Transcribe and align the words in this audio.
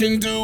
can 0.00 0.18
do 0.18 0.39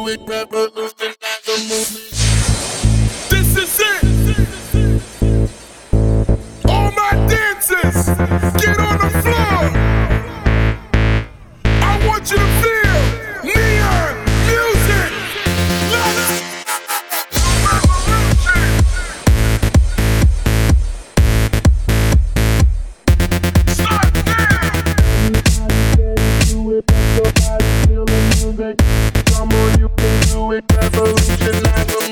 Come 29.37 29.49
on, 29.49 29.79
you 29.79 29.87
can 29.89 30.21
do 30.33 30.51
it. 30.53 30.65
Revolutionize 30.73 31.85
the. 31.85 32.07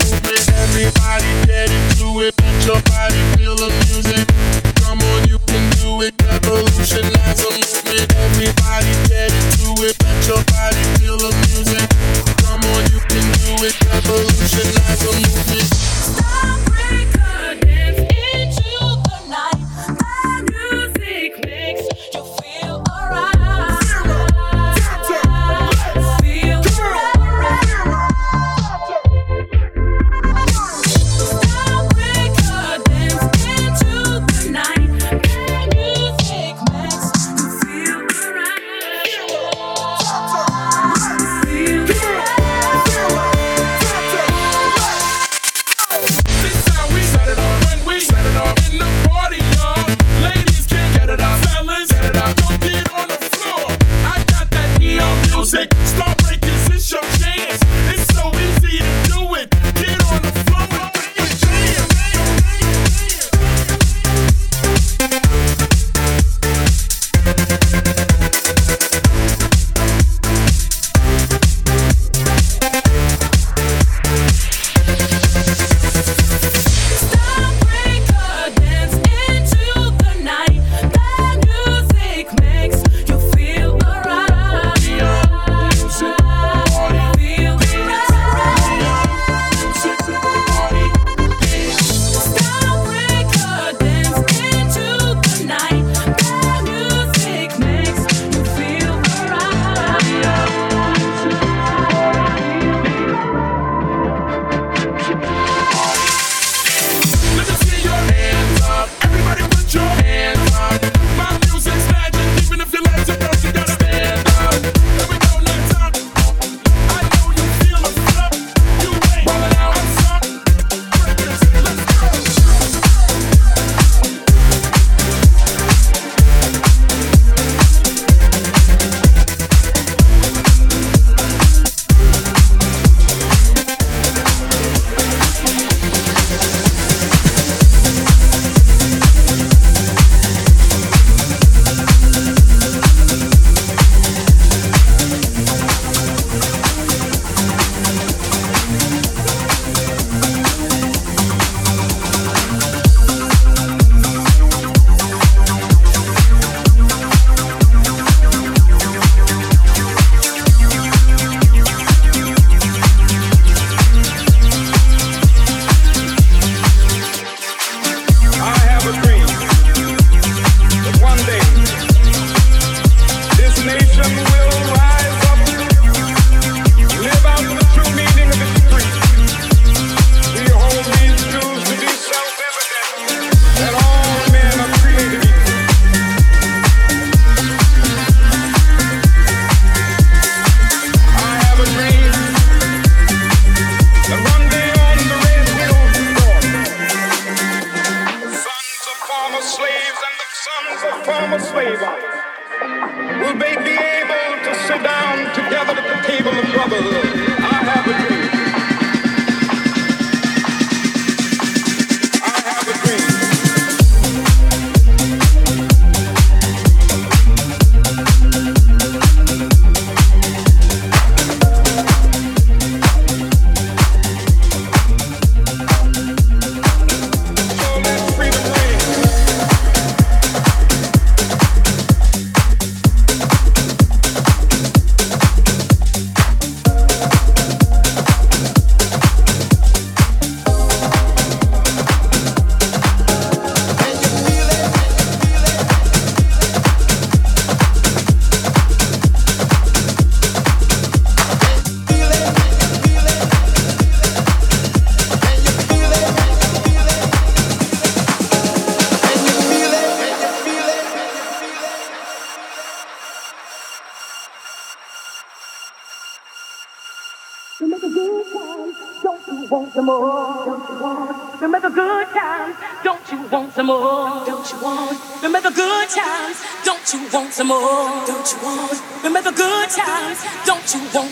Everybody 0.54 1.26
get 1.48 1.72
into 1.74 2.22
it. 2.22 2.36
Let 2.38 2.66
your 2.68 2.82
body 2.86 3.18
feel 3.34 3.56
the 3.56 3.74
music. 3.90 4.30
Come 4.86 5.00
on, 5.02 5.28
you 5.28 5.40
can 5.40 5.66
do 5.82 6.04
it. 6.04 6.14
Revolutionize 6.22 7.42
the 7.42 7.50
movement. 7.50 8.14
Everybody 8.14 8.94
get 9.10 9.34
into 9.34 9.74
it. 9.82 9.98
Let 10.04 10.28
your 10.28 10.44
body 10.54 10.95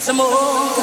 some 0.03 0.17
more? 0.17 0.82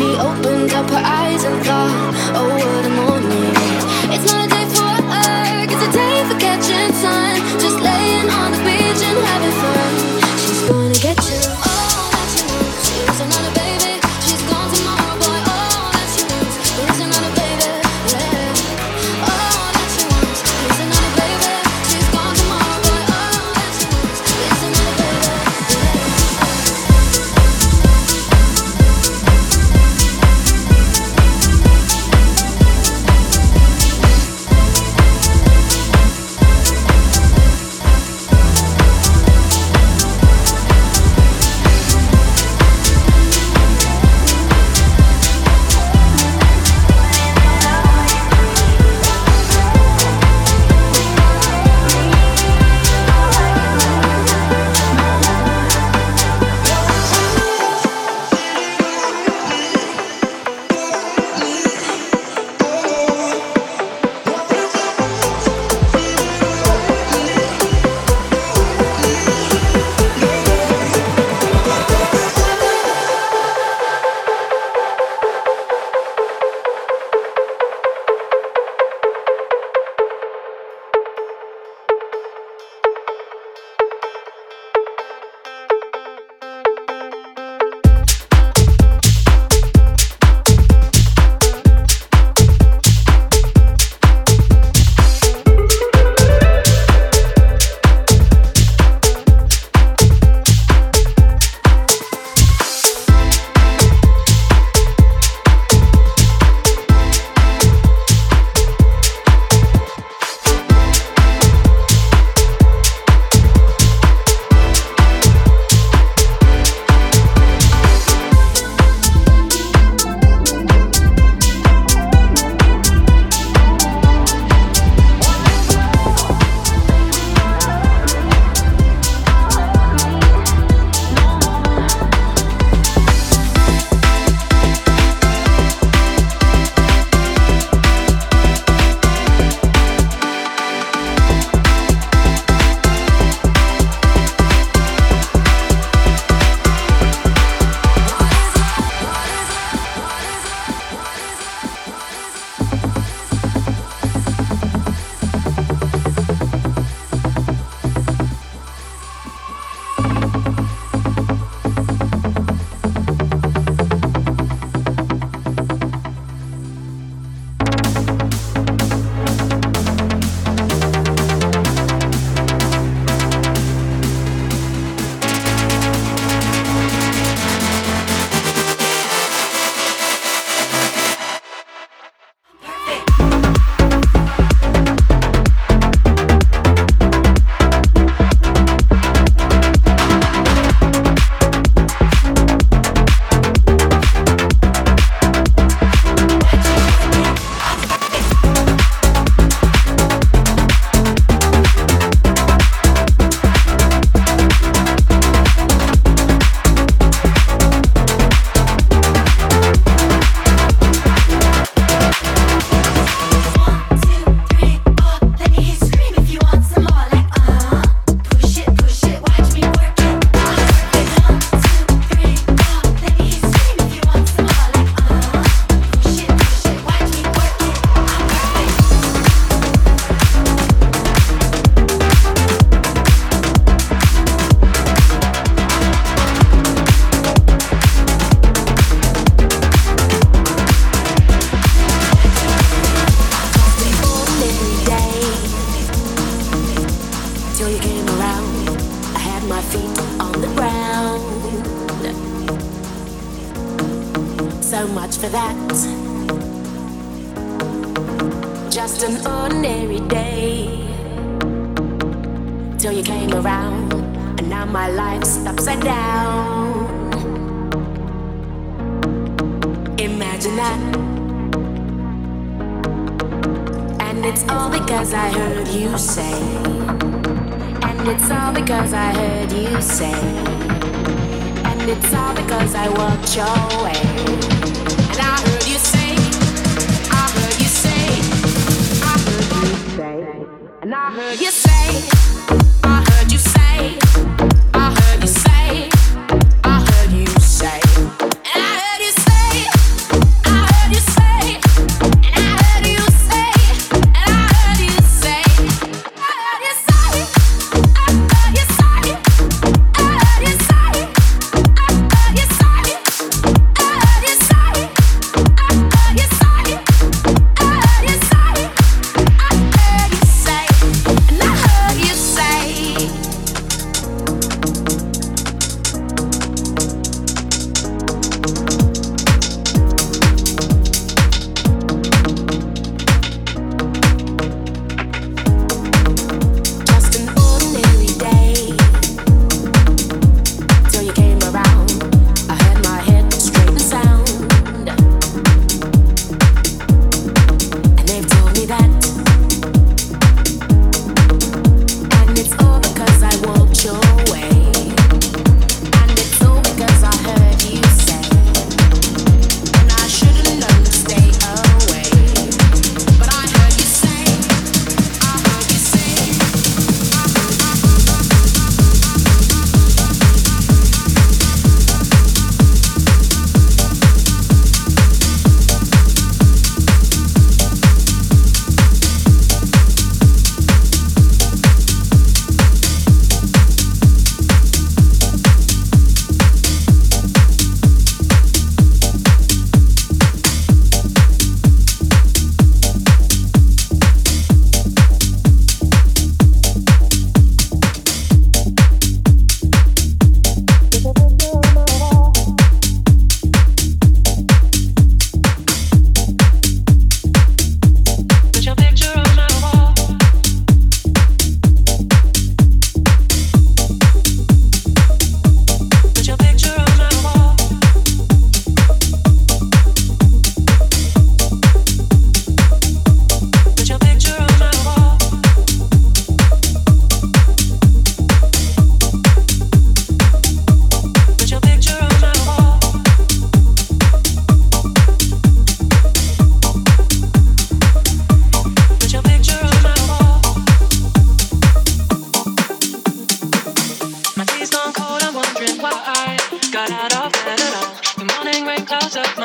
She 0.00 0.06
opened 0.16 0.72
up 0.72 0.88
her 0.88 1.02
eyes 1.04 1.44
and 1.44 1.62
thought, 1.62 2.14
oh, 2.34 2.48
what 2.48 2.84
am 2.86 2.99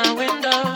my 0.06 0.14
window. 0.14 0.75